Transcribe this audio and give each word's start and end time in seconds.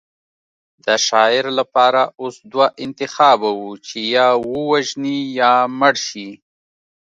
د 0.85 0.87
شاعر 1.07 1.45
لپاره 1.59 2.01
اوس 2.21 2.35
دوه 2.51 2.67
انتخابه 2.85 3.49
وو 3.59 3.71
چې 3.87 3.99
یا 4.15 4.27
ووژني 4.51 5.17
یا 5.39 5.53
مړ 5.79 5.93
شي 6.07 6.29